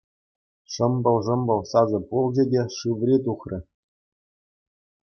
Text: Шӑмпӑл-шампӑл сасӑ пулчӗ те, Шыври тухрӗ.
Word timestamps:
Шӑмпӑл-шампӑл 0.71 1.61
сасӑ 1.71 1.99
пулчӗ 2.07 2.43
те, 2.51 2.61
Шыври 2.75 3.17
тухрӗ. 3.23 3.57